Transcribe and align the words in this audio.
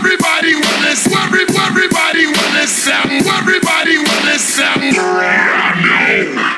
Everybody 0.00 0.54
wanna 0.54 0.96
every, 0.96 1.42
everybody 1.42 2.24
wanna 2.26 2.66
sound. 2.66 3.10
Everybody 3.12 3.98
wanna 3.98 4.38
sound. 4.38 4.96
Brando. 4.96 6.56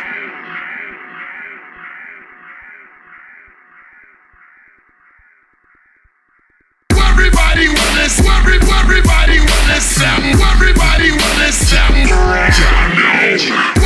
Everybody 6.93 7.67
wanna 7.67 8.07
every, 8.07 8.59
everybody 8.63 9.41
wanna 9.41 9.81
sound. 9.81 10.41
Everybody 10.41 11.11
wanna 11.11 11.51
sound. 11.51 12.09
Brando. 12.11 13.82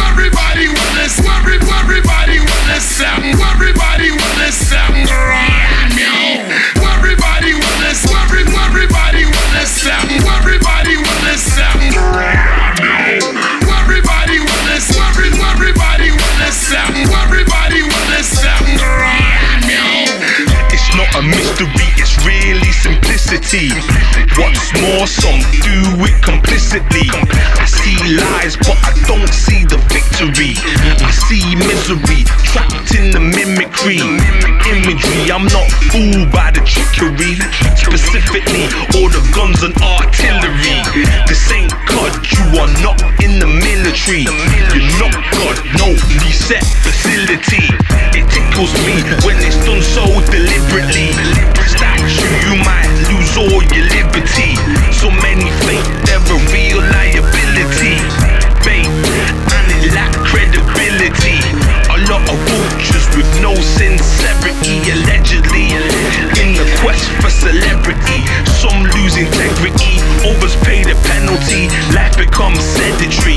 Simplicity. 23.27 23.71
What's 24.39 24.71
more, 24.81 25.07
some 25.07 25.41
do 25.63 26.05
it 26.07 26.23
complicitly. 26.23 27.09
I 27.11 27.67
see 27.67 27.97
lies, 28.15 28.57
but 28.57 28.79
I 28.87 28.93
don't 29.07 29.33
see 29.33 29.65
the 29.65 29.79
victory. 29.91 30.55
I 31.03 31.11
see 31.11 31.43
misery 31.57 32.23
trapped 32.47 32.95
in 32.95 33.11
the 33.11 33.21
mimicry. 33.21 33.99
Imagery, 34.67 35.31
I'm 35.31 35.47
not 35.51 35.69
fooled 35.91 36.31
by 36.31 36.51
the 36.53 36.63
trickery. 36.63 37.39
Specifically, 37.75 38.71
all 38.95 39.09
the 39.11 39.23
guns 39.35 39.63
and 39.63 39.75
artillery. 39.83 40.79
This 41.27 41.51
ain't 41.51 41.73
God, 41.91 42.13
you 42.31 42.45
are 42.61 42.71
not 42.83 43.01
in 43.23 43.39
the 43.39 43.47
military. 43.47 44.23
You're 44.75 44.87
not 45.03 45.15
God, 45.35 45.57
no 45.79 45.89
reset 46.23 46.63
facility. 46.63 46.96
Life 72.57 72.65
becomes 72.65 72.65
sedentary. 72.65 73.36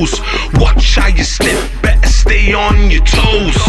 Watch 0.00 0.96
how 0.96 1.08
you 1.08 1.24
step, 1.24 1.60
better 1.82 2.08
stay 2.08 2.54
on 2.54 2.90
your 2.90 3.04
toes. 3.04 3.60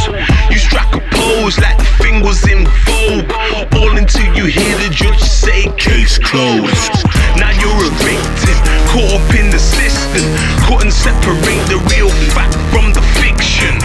You 0.47 0.55
strike 0.55 0.95
a 0.95 1.03
pose 1.11 1.59
like 1.59 1.77
the 1.77 1.83
thing 1.99 2.23
was 2.23 2.47
in 2.47 2.63
vogue. 2.87 3.27
All 3.75 3.97
until 3.97 4.31
you 4.31 4.45
hear 4.45 4.77
the 4.79 4.87
judge 4.95 5.19
say 5.19 5.67
case 5.75 6.17
closed. 6.19 7.03
Now 7.35 7.51
you're 7.59 7.83
a 7.83 7.91
victim, 7.99 8.55
caught 8.87 9.19
up 9.19 9.35
in 9.35 9.51
the 9.51 9.59
system. 9.59 10.23
Couldn't 10.71 10.95
separate 10.95 11.67
the 11.67 11.83
real 11.91 12.07
fact 12.31 12.55
from 12.71 12.95
the 12.95 13.03
fiction. 13.19 13.75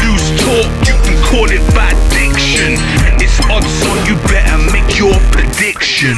Loose 0.00 0.40
talk, 0.40 0.64
you 0.88 0.96
can 1.04 1.20
call 1.28 1.52
it 1.52 1.60
bad 1.76 1.92
diction. 2.08 2.80
It's 3.20 3.36
odds 3.52 3.68
on, 3.92 4.00
you 4.08 4.16
better 4.32 4.56
make 4.72 4.96
your 4.96 5.12
prediction. 5.36 6.16